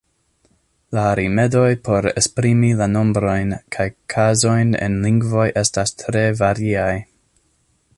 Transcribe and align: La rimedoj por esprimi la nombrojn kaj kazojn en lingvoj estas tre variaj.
La 0.97 1.03
rimedoj 1.19 1.67
por 1.89 2.07
esprimi 2.21 2.71
la 2.81 2.89
nombrojn 2.95 3.53
kaj 3.77 3.87
kazojn 4.15 4.75
en 4.87 4.99
lingvoj 5.07 5.49
estas 5.65 5.99
tre 6.03 6.29
variaj. 6.45 6.93